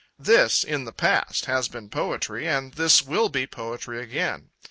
[0.17, 4.49] This, in the past, has been poetry, and this will be poetry again.